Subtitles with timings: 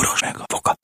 [0.00, 0.74] boros meg a foka.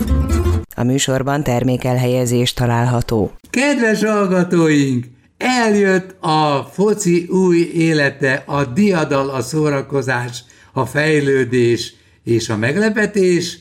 [0.74, 3.32] A műsorban termékelhelyezés található.
[3.50, 5.04] Kedves hallgatóink!
[5.38, 11.94] Eljött a foci új élete, a diadal, a szórakozás, a fejlődés
[12.24, 13.58] és a meglepetés.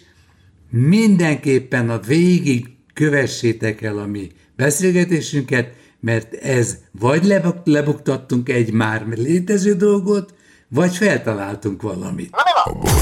[0.70, 9.74] Mindenképpen a végig kövessétek el a mi beszélgetésünket, mert ez vagy lebuktattunk egy már létező
[9.74, 10.34] dolgot,
[10.68, 12.36] vagy feltaláltunk valamit.
[12.64, 12.95] A boros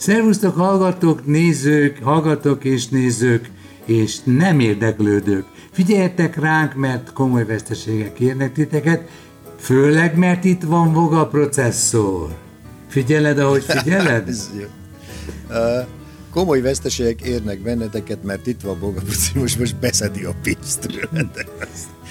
[0.00, 3.50] Szervusztok, hallgatók, nézők, hallgatók és nézők,
[3.84, 5.44] és nem érdeklődők.
[5.70, 9.08] Figyeljetek ránk, mert komoly veszteségek érnek titeket,
[9.58, 12.28] főleg, mert itt van Voga processzor.
[12.88, 14.28] Figyeled, ahogy figyeled?
[16.34, 19.00] komoly veszteségek érnek benneteket, mert itt van Boga
[19.34, 20.86] most most beszedi a pénzt.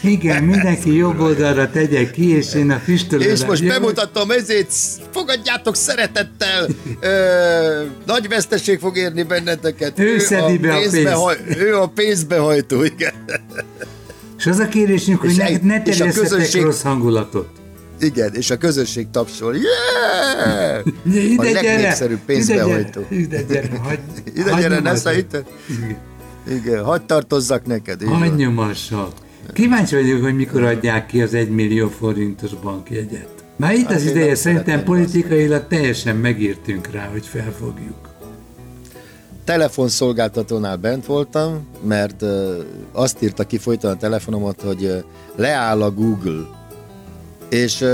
[0.03, 3.31] Igen, mindenki jobb oldalra tegye ki, és én a füstölőre...
[3.31, 4.73] És most bemutatom ezért,
[5.11, 6.67] fogadjátok szeretettel,
[6.99, 9.99] ö, nagy veszteség fog érni benneteket.
[9.99, 11.07] Ő, ő szedi be a pénzt.
[11.07, 13.13] Haj, ő a pénzbehajtó, igen.
[14.37, 16.61] És az a kérésünk, hogy ne, ne terjeszetek közönség...
[16.61, 17.49] rossz hangulatot.
[17.99, 19.55] Igen, és a közönség tapsol.
[20.35, 20.85] Yeah!
[21.31, 23.05] Ide a legnépszerűbb pénzbehajtó.
[23.09, 23.99] Ide gyere, hagy,
[24.39, 25.37] ide gyere, ne itt.
[26.49, 28.03] Igen, hagyd tartozzak neked.
[28.03, 29.11] Hagy nyomassak.
[29.53, 33.29] Kíváncsi vagyok, hogy mikor adják ki az 1 millió forintos bankjegyet.
[33.55, 38.09] Már itt hát az ideje, szerintem politikailag teljesen megírtünk rá, hogy felfogjuk.
[39.43, 42.23] Telefonszolgáltatónál bent voltam, mert
[42.91, 45.03] azt írta ki folyton a telefonomat, hogy
[45.35, 46.47] leáll a Google.
[47.49, 47.85] És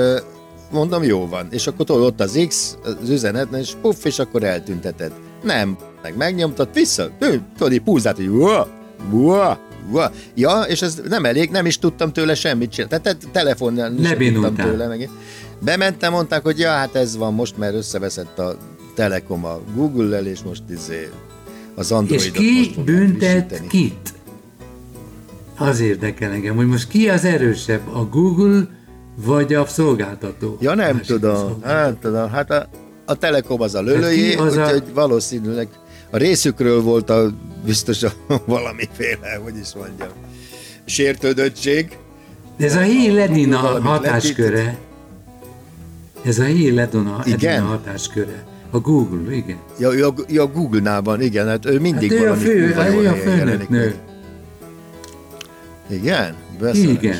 [0.71, 1.47] mondom, jó van.
[1.51, 5.11] És akkor ott az X, az üzenet, és puff, és akkor eltünteted.
[5.43, 7.09] Nem, meg megnyomtad, vissza,
[7.57, 8.67] tudod, így púzát, hogy uah,
[9.11, 9.57] uah,
[10.33, 13.01] Ja, és ez nem elég, nem is tudtam tőle semmit csinálni.
[13.01, 14.87] Tehát telefonnal nem tudtam tőle.
[14.87, 15.09] Meg.
[15.59, 18.57] Bementem, mondták, hogy ja, hát ez van most, mert összeveszett a
[18.95, 21.09] Telekom a Google-lel, és most izé
[21.75, 24.13] az Androidot És ki büntet kit?
[25.57, 28.67] Az érdekel engem, hogy most ki az erősebb, a Google
[29.15, 30.57] vagy a szolgáltató?
[30.59, 31.61] Ja, nem tudom.
[31.63, 32.29] Hát, tudom.
[32.29, 32.69] Hát a,
[33.05, 34.93] a Telekom az a lölőjé, hát úgyhogy a...
[34.93, 35.67] valószínűleg
[36.15, 37.33] a részükről volt a
[37.65, 38.11] biztos a,
[38.45, 40.09] valamiféle, hogy is mondjam,
[40.85, 41.97] sértődöttség.
[42.57, 42.79] Ez a
[43.13, 44.77] Ledina hatásköre.
[46.25, 46.43] Ez a
[46.73, 47.61] Ledina igen?
[47.61, 48.43] hatásköre.
[48.69, 49.57] A Google, igen.
[49.79, 53.07] Ja, ja, ja Google-nál van, igen, hát ő mindig hát ő valami a fő, ő
[53.07, 53.95] a főnök nő.
[55.89, 56.35] Igen?
[56.59, 56.95] Beszélés.
[56.95, 57.17] Igen.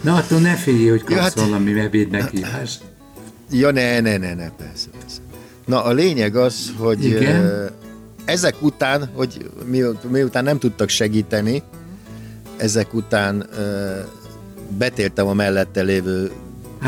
[0.00, 2.82] Na attól ne félj, hogy kapsz ja, hát, valami webéd meghívást.
[3.50, 5.20] Ja, ne, ne, ne, ne, persze, persze.
[5.66, 7.70] Na, a lényeg az, hogy igen?
[8.24, 11.62] Ezek után, hogy mi, miután nem tudtak segíteni,
[12.56, 13.66] ezek után uh,
[14.78, 16.32] betértem a mellette lévő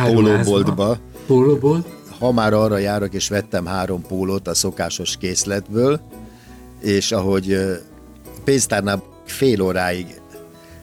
[0.05, 0.99] pólóboltba.
[1.27, 1.87] Pólóbolt?
[2.19, 6.01] Ha már arra járok, és vettem három pólót a szokásos készletből,
[6.81, 7.73] és ahogy uh,
[8.45, 10.21] pénztárnál fél óráig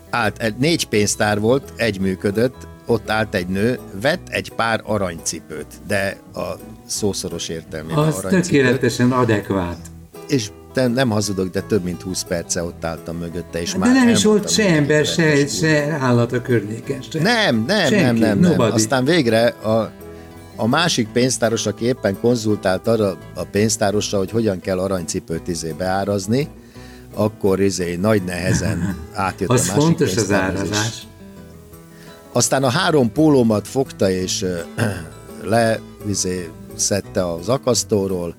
[0.10, 6.18] állt, négy pénztár volt, egy működött, ott állt egy nő, vett egy pár aranycipőt, de
[6.34, 6.42] a
[6.86, 8.44] szószoros értelmében Az aranycipőt.
[8.44, 9.92] tökéletesen adekvát
[10.32, 13.94] és te nem hazudok, de több mint 20 perce ott álltam mögötte, és de már
[13.94, 17.02] nem is volt se ember, se, se állat a környéken.
[17.12, 17.22] Se.
[17.22, 18.60] Nem, nem, Senki, nem, nem, nem.
[18.60, 19.92] Aztán végre a,
[20.56, 26.48] a másik pénztáros, aki éppen konzultált arra a pénztárosra, hogy hogyan kell aranycipőt izé beárazni,
[27.14, 31.08] akkor izé nagy nehezen átjött az a másik fontos az árazás.
[32.32, 34.46] Aztán a három pólómat fogta, és
[35.44, 38.36] le izé, szedte az akasztóról,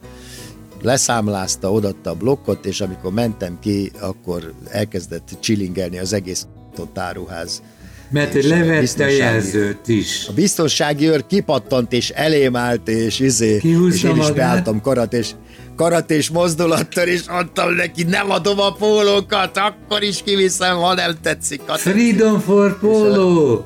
[0.83, 6.47] leszámlázta, odatta a blokkot, és amikor mentem ki, akkor elkezdett csilingelni az egész
[6.95, 7.63] áruház.
[8.11, 10.27] Mert hogy levette a jelzőt is.
[10.29, 15.31] A biztonsági őr kipattant, és elém állt, és izé, és én is beálltam karat, és
[15.77, 21.15] karat és mozdulattal, és adtam neki, nem adom a pólókat, akkor is kiviszem, ha nem
[21.23, 21.61] tetszik.
[21.61, 23.65] Freedom for polo!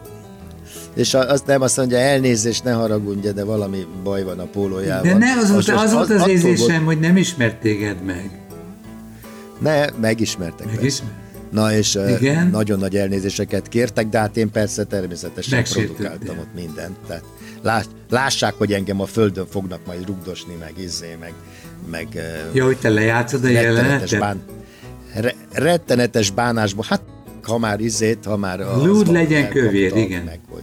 [0.96, 5.12] És azt nem azt mondja, elnézést, ne haragudj, de valami baj van a pólójával.
[5.12, 8.31] De ne, az, az, az, volt az érzésem, hogy nem ismert téged meg.
[9.58, 10.66] Ne, megismertek.
[10.66, 11.10] Megismer?
[11.50, 12.46] Na és Igen?
[12.46, 16.96] nagyon nagy elnézéseket kértek, de hát én persze természetesen produkáltam ott mindent.
[17.06, 17.25] Tehát
[17.62, 21.32] láss, lássák, hogy engem a földön fognak majd rugdosni, meg izzé, meg...
[21.90, 22.08] meg
[22.52, 24.19] ja, hogy te lejátszod a jelenetet?
[24.19, 24.43] Bán,
[25.14, 27.02] re, rettenetes bánásból, hát
[27.43, 28.58] ha már izzét, ha már...
[28.58, 30.22] Lúd legyen kövér, igen.
[30.25, 30.62] Meg, hogy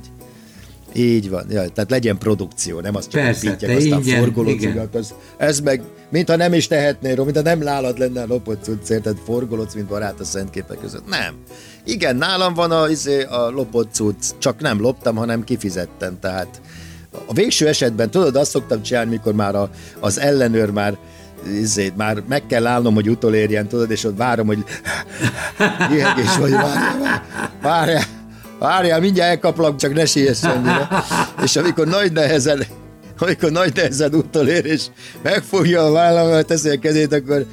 [0.94, 5.14] Így van, ja, tehát legyen produkció, nem az csak Persze, te aztán ingyen, forgolódsz, az,
[5.38, 9.18] ez meg, mintha nem is tehetnél róla, mintha nem nálad lenne a lopott cucc, érted,
[9.26, 11.10] forgolódsz, mint barát a szent képek között.
[11.10, 11.36] Nem.
[11.86, 16.62] Igen, nálam van a, izé, a lopott cucc, csak nem loptam, hanem kifizettem, tehát
[17.26, 19.70] a végső esetben, tudod, azt szoktam csinálni, mikor már a,
[20.00, 20.98] az ellenőr már
[21.60, 24.64] izé, már meg kell állnom, hogy utolérjen, tudod, és ott várom, hogy
[25.96, 27.24] ihegés vagy, várjál, várjál,
[27.62, 28.04] várjál,
[29.00, 30.90] mindjárt elkaplak, csak ne siess annyira.
[31.44, 32.66] És amikor nagy nehezen
[33.20, 34.86] amikor nagy nehezen utolér, és
[35.22, 37.46] megfogja a vállamat, teszi a kezét, akkor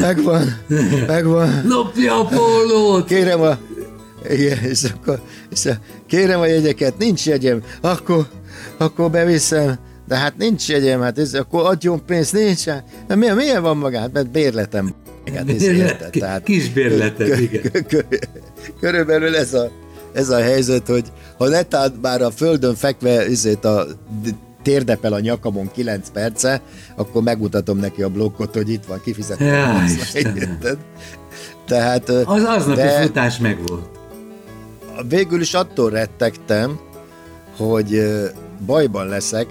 [0.00, 0.58] megvan,
[1.06, 1.62] megvan.
[1.66, 3.06] Lopja a pólót!
[3.06, 3.58] Kérem a...
[4.28, 5.20] Igen, és akkor
[5.50, 5.72] és a,
[6.06, 8.26] kérem a jegyeket, nincs jegyem, akkor,
[8.78, 12.64] akkor beviszem, de hát nincs jegyem, hát ez, akkor adjon pénzt, nincs.
[12.64, 14.12] Hát, milyen, milyen van magát?
[14.12, 14.94] Mert bérletem.
[15.58, 17.62] Érted, tehát, kis bérletet, igen.
[18.80, 19.70] Körülbelül ez a,
[20.12, 21.04] ez a helyzet, hogy
[21.38, 23.86] ha netán már a földön fekve ezért a
[24.62, 26.60] térdepel a nyakamon 9 perce,
[26.96, 29.46] akkor megmutatom neki a blokkot, hogy itt van, kifizettem.
[29.46, 29.82] Ja,
[31.66, 33.88] Tehát, az aznapi de, futás megvolt.
[35.08, 36.78] Végül is attól rettegtem,
[37.56, 38.02] hogy
[38.66, 39.46] bajban leszek,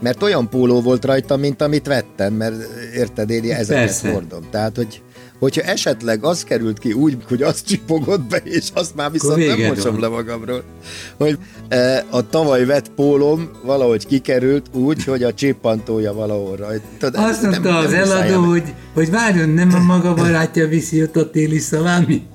[0.00, 2.54] mert olyan póló volt rajta, mint amit vettem, mert
[2.94, 4.10] érted, én ezeket Persze.
[4.10, 4.46] hordom.
[4.50, 5.02] Tehát, hogy
[5.38, 9.60] hogyha esetleg az került ki úgy, hogy az csipogott be, és azt már viszont nem
[9.60, 10.64] mosom le magamról,
[11.16, 11.38] hogy
[11.68, 17.22] e, a tavaly vett pólom valahogy kikerült úgy, hogy a csippantója valahol rajta.
[17.22, 21.30] Azt mondta az nem eladó, hogy, hogy várjon, nem a maga barátja viszi ott a
[21.30, 22.26] téli szalámit?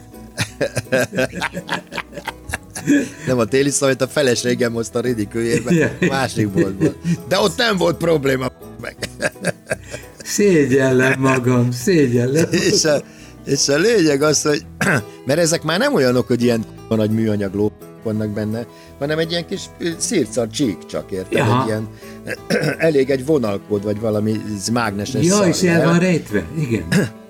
[3.28, 6.96] nem a téli szavait, a feleségem hozta a ridikőjérbe, másik boltban.
[7.28, 8.52] De ott nem volt probléma
[8.82, 8.96] meg.
[10.24, 12.46] Szégyellem magam, szégyellem.
[12.52, 13.02] és, a,
[13.46, 14.66] és a lényeg az, hogy
[15.25, 17.72] mert ezek már nem olyanok, hogy ilyen nagy műanyag ló
[18.04, 18.66] vannak benne,
[19.00, 19.62] hanem egy ilyen kis
[19.98, 21.38] szírcar csík csak, érted?
[21.38, 21.88] Egy ilyen,
[22.88, 24.42] elég egy vonalkód, vagy valami
[24.74, 26.88] mágneses Ja, és el van rejtve, igen.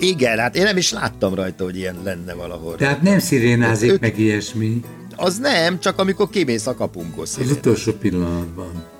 [0.00, 2.76] Igen, hát én nem is láttam rajta, hogy ilyen lenne valahol.
[2.76, 4.80] Tehát nem szirénázik ők, meg ilyesmi.
[5.16, 7.38] Az nem, csak amikor kimész a kapunkhoz.
[7.40, 8.97] Az utolsó pillanatban.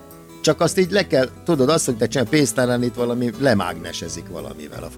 [0.48, 4.82] Csak azt így le kell, tudod, azt szokták csinálni, pénztárán itt valami lemágnesezik valamivel.
[4.82, 4.88] A.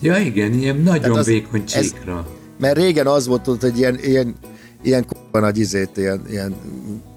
[0.00, 2.16] Ja igen, ilyen nagyon az, vékony csíkra.
[2.18, 2.24] Ez,
[2.58, 4.34] mert régen az volt, hogy ilyen, ilyen,
[4.82, 6.54] ilyen k***a nagy izét, ilyen, ilyen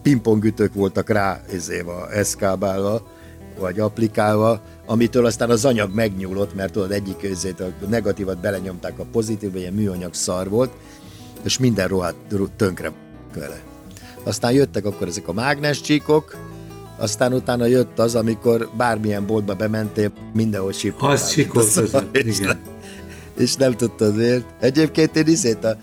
[0.02, 3.08] pingpongütők voltak rá izéva, eszkábálva,
[3.60, 9.06] vagy applikálva, amitől aztán az anyag megnyúlott, mert tudod, egyik izét, a negatívat belenyomták a
[9.12, 10.72] pozitívba, ilyen műanyag szar volt,
[11.44, 12.16] és minden rohadt
[12.56, 12.92] tönkre
[13.36, 13.62] vele.
[14.24, 16.36] Aztán jöttek akkor ezek a mágnescsíkok,
[17.04, 21.12] aztán utána jött az, amikor bármilyen boltba bementél, mindenhol sipoltál.
[21.12, 22.60] Az sikoltozott, igen.
[23.38, 24.46] És nem tudtad miért.
[24.60, 25.78] Egyébként én izét a,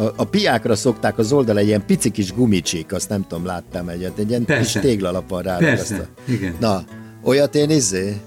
[0.00, 3.88] a, a piákra szokták az oldal egy ilyen pici kis gumicsik, azt nem tudom, láttam
[3.88, 4.80] egyet, egy ilyen Persze.
[4.80, 5.56] kis téglalap van rá.
[5.56, 6.54] Persze, igen.
[6.60, 6.84] Na,
[7.24, 8.20] olyat én izé,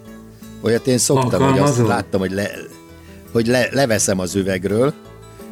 [0.61, 2.49] olyat én szoktam, hogy azt láttam, hogy, le,
[3.31, 4.93] hogy le, leveszem az üvegről,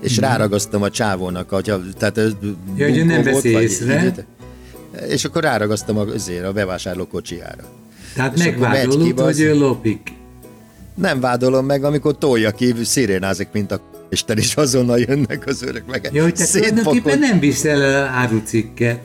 [0.01, 0.23] és mm.
[0.23, 2.17] ráragasztom a csávónak, hogy, tehát
[2.75, 4.05] ja, hogy nem veszi észre.
[4.05, 4.25] Így,
[5.09, 7.63] és akkor ráragasztom azért a bevásárló kocsiára.
[8.15, 10.13] Tehát megvádolod, hogy ő lopik.
[10.95, 15.85] Nem vádolom meg, amikor tolja ki, szirénázik, mint a Isten, és azonnal jönnek az örök
[15.85, 16.09] meg.
[16.13, 18.99] Ja, hogy te tulajdonképpen nem viszel árucikket.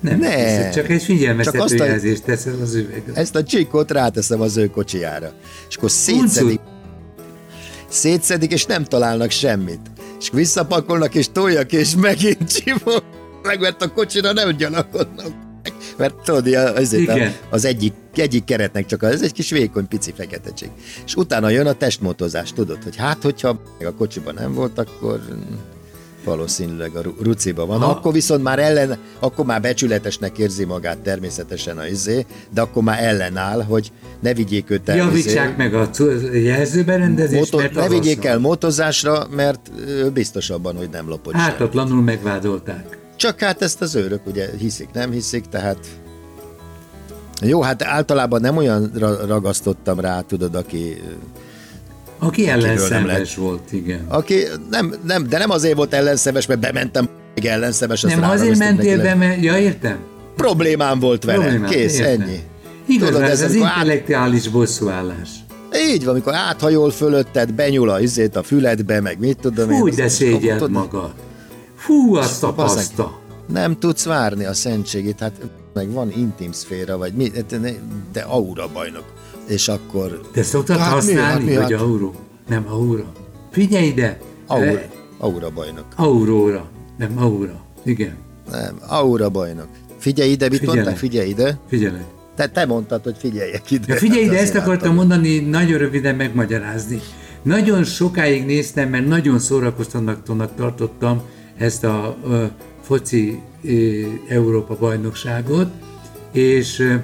[0.00, 3.12] Nem, ne, viszed, csak egy figyelmeztető jelzést teszel az üvegre.
[3.14, 5.32] Ezt a csikot ráteszem az ő kocsiára.
[5.68, 6.60] És akkor szétszedik.
[7.88, 9.80] Szétszedik, és nem találnak semmit.
[10.20, 13.02] És visszapakolnak, és tolják, és megint csipog
[13.44, 15.44] meg, mert a kocsira nem gyanakodnak
[15.96, 16.46] mert tudod,
[16.76, 17.16] azért a,
[17.50, 20.70] az egyik, egyik keretnek csak az, ez egy kis vékony, pici feketecség.
[21.04, 25.20] És utána jön a testmotozás, tudod, hogy hát, hogyha a kocsiban nem volt, akkor
[26.24, 27.80] valószínűleg a ruciba van.
[27.80, 27.90] Ha.
[27.90, 33.02] Akkor viszont már ellen, akkor már becsületesnek érzi magát természetesen a izé, de akkor már
[33.02, 34.96] ellenáll, hogy ne vigyék őt el.
[34.96, 35.88] Javítsák izé, meg a
[36.32, 39.70] jelzőberendezést, moto, mert Ne vigyék el motozásra, mert
[40.12, 43.02] biztosabban, hogy nem lopott Hátatlanul megvádolták.
[43.16, 45.78] Csak hát ezt az őrök ugye hiszik, nem hiszik, tehát
[47.42, 48.90] jó, hát általában nem olyan
[49.26, 51.02] ragasztottam rá, tudod, aki
[52.18, 54.04] aki ellenszemes volt, igen.
[54.08, 58.00] Aki nem, nem, de nem azért volt ellenszemes, mert bementem még ellenszemes.
[58.00, 59.98] Nem, azért mentél be, mert, ja értem.
[60.36, 62.20] Problémám volt vele, Problémám, kész, értem.
[62.20, 62.38] ennyi.
[62.86, 64.52] Igaz, Tudod, ez az intellektuális át...
[64.52, 65.28] bosszúállás.
[65.90, 69.94] Így van, amikor áthajol fölötted, benyúl a izét a füledbe, meg mit tudom Fú, én.
[69.94, 71.12] de szégyelt magad.
[71.84, 73.20] Fú, azt a paszta!
[73.52, 75.32] Nem tudsz várni a szentségét, hát
[75.74, 77.30] meg van intim szféra, vagy mi,
[78.12, 79.04] de aura bajnok.
[79.48, 80.20] És akkor...
[80.32, 82.10] Te szoktad hát használni, mi, hát, hogy aura?
[82.48, 83.12] Nem aura.
[83.50, 84.18] Figyelj ide!
[84.46, 84.80] Aura,
[85.18, 85.84] aura bajnok.
[85.96, 86.66] Aurora,
[86.98, 87.64] nem aura.
[87.82, 88.16] Igen.
[88.50, 89.68] Nem, Aura bajnok.
[89.98, 90.76] Figyelj ide, mit Figyelek.
[90.82, 90.98] mondtál?
[90.98, 91.58] Figyelj ide.
[91.68, 91.96] Figyelj.
[92.36, 93.84] Te, te mondtad, hogy figyeljek ide.
[93.92, 94.94] Ja, figyelj ide, Hát ezt akartam látom.
[94.94, 97.00] mondani, nagyon röviden megmagyarázni.
[97.42, 101.22] Nagyon sokáig néztem, mert nagyon szórakoztatónak tartottam
[101.58, 102.16] ezt a
[102.82, 103.40] foci
[104.28, 105.68] Európa bajnokságot,
[106.32, 106.98] és,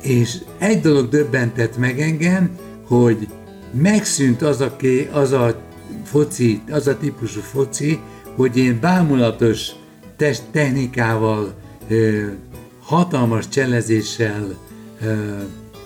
[0.00, 3.28] és egy dolog döbbentett meg engem, hogy
[3.72, 5.60] megszűnt az a, ké, az a
[6.04, 8.00] foci, az a típusú foci,
[8.36, 9.70] hogy én bámulatos
[10.16, 11.54] test technikával,
[12.80, 14.56] hatalmas cselezéssel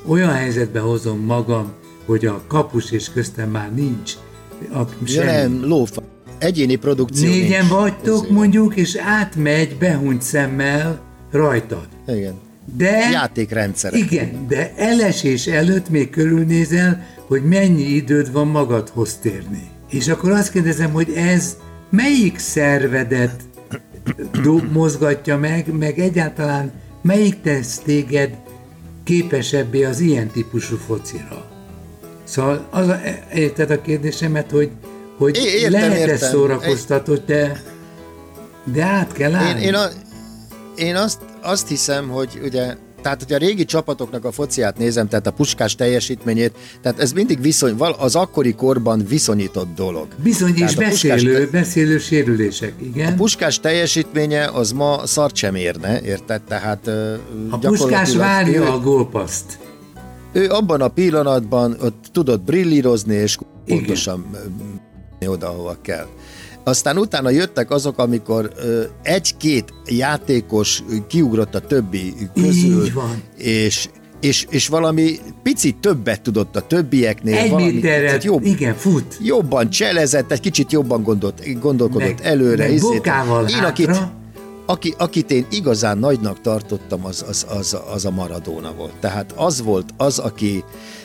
[0.07, 1.73] olyan helyzetbe hozom magam,
[2.05, 4.13] hogy a kapus és köztem már nincs.
[4.73, 5.27] A, Ja semmi.
[5.27, 6.03] nem, lófa.
[6.41, 7.73] Egyéni produkció Négyen nincs.
[7.73, 8.31] vagytok Ezért.
[8.31, 11.89] mondjuk, és átmegy behunyt szemmel rajtad.
[12.09, 12.35] Igen.
[12.77, 13.09] De...
[13.13, 13.99] Játékrendszerek.
[13.99, 19.63] Igen, de elesés előtt még körülnézel, hogy mennyi időd van magadhoz térni.
[19.91, 21.57] És akkor azt kérdezem, hogy ez
[21.91, 23.43] melyik szervedet
[24.43, 28.31] do- mozgatja meg, meg egyáltalán melyik tesz téged
[29.05, 31.47] képesebbé az ilyen típusú focira?
[32.25, 33.01] Szóval az a,
[33.35, 34.71] érted a kérdésemet, hogy,
[35.21, 37.63] hogy É- értem, lehet ez szórakoztató, de,
[38.73, 39.63] de át kell Én, állni.
[39.63, 39.87] én, a,
[40.77, 45.27] én azt, azt hiszem, hogy ugye tehát, hogy a régi csapatoknak a fociát nézem, tehát
[45.27, 50.07] a puskás teljesítményét, tehát ez mindig viszony, az akkori korban viszonyított dolog.
[50.23, 53.13] Bizony, és Tehát puskás beszélő, te- beszélő sérülések, igen.
[53.13, 56.43] A puskás teljesítménye az ma szart sem érne, érted?
[56.43, 56.87] Tehát
[57.51, 59.59] A puskás várja ő, a gólpaszt.
[60.33, 64.27] ő abban a pillanatban ott tudott brillírozni, és pontosan
[65.21, 66.07] ö, oda, ahova kell.
[66.65, 68.51] Aztán utána jöttek azok, amikor
[69.03, 73.23] egy-két játékos kiugrott a többi közül, Így van.
[73.37, 73.89] és
[74.21, 77.37] és, és valami picit többet tudott a többieknél.
[77.37, 79.17] Egy valami méterre, jobb, igen, fut.
[79.21, 82.65] jobban cselezett, egy kicsit jobban gondolt, gondolkodott Meg- előre.
[82.65, 82.91] meg izét.
[82.91, 83.69] bokával én, hátra.
[83.69, 84.01] akit,
[84.71, 88.93] aki, akit én igazán nagynak tartottam, az, az, az, az a Maradona volt.
[89.01, 90.65] Tehát az volt az, aki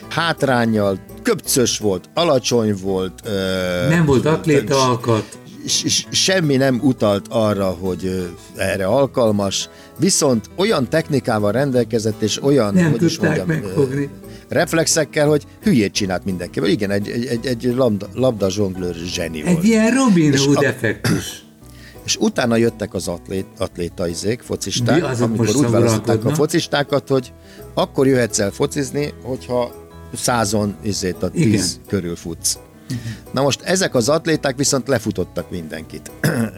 [0.09, 3.19] hátrányjal, köpcös volt, alacsony volt.
[3.23, 5.37] Ö, Nem volt atléta alkat.
[6.11, 9.69] semmi nem utalt arra, hogy erre alkalmas,
[9.99, 14.09] viszont olyan technikával rendelkezett, és olyan, Nem hogy is mondjam, megfogni.
[14.49, 16.69] reflexekkel, hogy hülyét csinált mindenkivel.
[16.69, 19.57] Igen, egy, egy, egy, egy labda, labda zsonglőr zseni volt.
[19.57, 21.44] Egy ilyen Robin Hood effektus.
[22.05, 27.33] És utána jöttek az atlét, atlétaizék, focisták, azok amikor úgy választották a focistákat, hogy
[27.73, 29.71] akkor jöhetsz el focizni, hogyha
[30.13, 31.43] százon izét a tíz
[31.73, 31.87] Igen.
[31.87, 32.57] körül futsz.
[33.31, 36.11] Na most ezek az atléták viszont lefutottak mindenkit.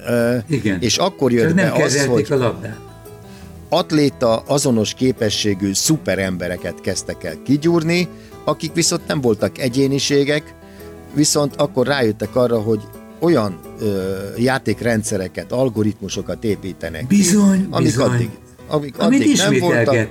[0.48, 0.82] Igen.
[0.82, 2.80] És akkor Csak jött nem be az, kezelték hogy a labdát.
[3.70, 8.08] atléta azonos képességű szuperembereket kezdtek el kigyúrni,
[8.44, 10.56] akik viszont nem voltak egyéniségek,
[11.14, 12.82] viszont akkor rájöttek arra, hogy
[13.20, 18.10] olyan ö, játékrendszereket, algoritmusokat építenek Bizony, amik bizony.
[18.10, 18.30] addig,
[18.68, 20.10] amik Amit addig nem voltak.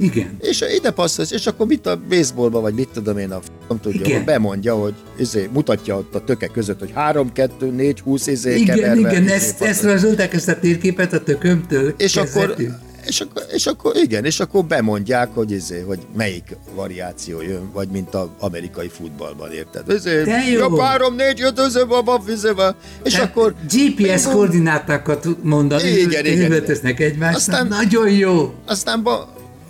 [0.00, 0.36] Igen.
[0.40, 4.00] és ide passzolsz, és akkor mit a baseballba, vagy mit tudom én, a nem tudja,
[4.00, 4.16] Igen.
[4.16, 8.56] hogy bemondja, hogy izé, mutatja ott a töke között, hogy 3, 2, 4, 20 izé
[8.56, 11.94] Igen, keverve, igen, izé, ezt, ezt rajzolták, ezt a térképet a tökömtől.
[11.96, 12.68] És akkor, kezdetű.
[13.06, 17.88] És, akkor, és akkor igen, és akkor bemondják, hogy, izé, hogy melyik variáció jön, vagy
[17.88, 19.90] mint az amerikai futballban, érted?
[19.90, 20.58] Izé, De jó.
[20.58, 23.54] Jobb három, négy, öt, özöve, bab, vizébe, és Tehát akkor...
[23.72, 26.44] GPS koordinátákat mondani, Igen, igen.
[26.46, 27.36] üvöltöznek egymásnak.
[27.36, 28.54] Aztán- Nagyon jó.
[28.66, 29.28] Aztán ba,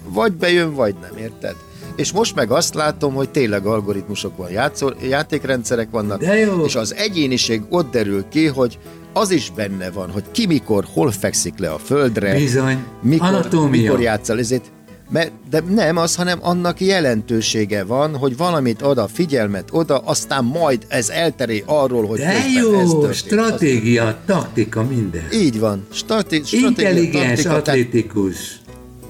[0.08, 1.54] vagy bejön, vagy nem, érted?
[2.00, 6.64] És most meg azt látom, hogy tényleg algoritmusok van, játszó, játékrendszerek vannak, jó.
[6.64, 8.78] és az egyéniség ott derül ki, hogy
[9.12, 12.84] az is benne van, hogy ki mikor, hol fekszik le a földre, Bizony.
[13.02, 13.80] mikor, Anatómia.
[13.80, 14.70] mikor játszol, ezért
[15.10, 20.86] mert, de nem az, hanem annak jelentősége van, hogy valamit oda, figyelmet oda, aztán majd
[20.88, 23.14] ez elteré arról, hogy De közben ez jó, történt.
[23.14, 25.24] stratégia, taktika, minden.
[25.30, 25.86] Az, így van.
[25.92, 28.60] Strati, stratégia, Intelligens, taktika, tehát atlétikus.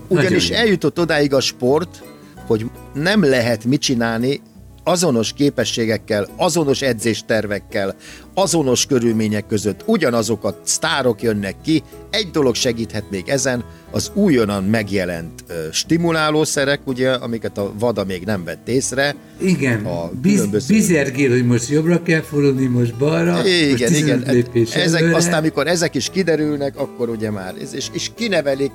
[0.09, 0.65] Ugyanis Nagyon jó.
[0.65, 2.03] eljutott odáig a sport,
[2.51, 4.41] hogy nem lehet mit csinálni
[4.85, 7.95] azonos képességekkel, azonos edzéstervekkel,
[8.35, 11.83] azonos körülmények között ugyanazok a sztárok jönnek ki.
[12.11, 18.25] Egy dolog segíthet még ezen, az újonnan megjelent ö, stimulálószerek, ugye, amiket a vada még
[18.25, 19.15] nem vett észre.
[19.41, 24.21] Igen, a Biz, különböző- bizergél, hogy most jobbra kell fordulni, most balra, most Igen, 15
[24.21, 24.35] igen.
[24.35, 25.17] lépés Ezek, előre.
[25.17, 28.73] aztán, amikor ezek is kiderülnek, akkor ugye már, és, és kinevelik,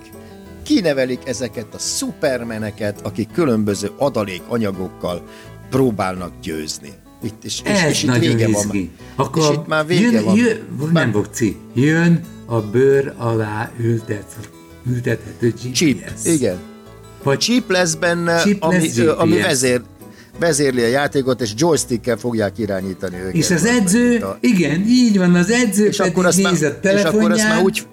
[0.65, 5.23] kinevelik ezeket a szupermeneket, akik különböző adalékanyagokkal
[5.69, 6.89] próbálnak győzni.
[7.23, 8.65] Itt, és, és, Ez és itt vége van.
[8.65, 8.89] izgi.
[9.15, 10.35] Akkor és itt már vége jön, van.
[10.35, 14.35] Jön, nem bokci, jön a bőr alá ültet,
[14.89, 15.71] ültethető GPS.
[15.73, 16.57] Chip, igen.
[17.23, 19.81] Vagy Chip lesz benne, Chip ami, lesz ami vezér,
[20.39, 23.33] vezérli a játékot, és joystickkel fogják irányítani őket.
[23.33, 26.55] és az edző, a- igen, így van, az edző és pedig akkor néz már, a
[26.55, 27.87] és akkor azt már telefonján, úgy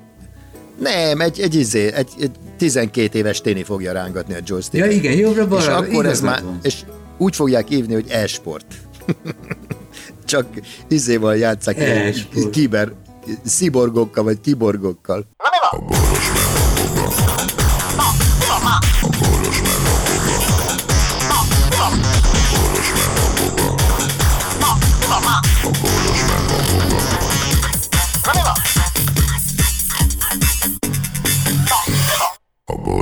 [0.81, 2.31] Nem, egy, egy, izé, egy, egy
[2.63, 4.85] 12 éves téni fogja rángatni a joystick.
[4.85, 5.63] Ja igen, jobbra-balra.
[5.63, 6.59] És akkor ez már, van.
[6.63, 6.85] és
[7.19, 8.67] úgy fogják hívni, hogy e-sport.
[10.25, 10.47] Csak
[10.89, 12.51] izéval játszák, E-sport.
[12.51, 12.93] kiber,
[13.45, 15.27] sziborgokkal vagy kiborgokkal.
[15.37, 15.52] A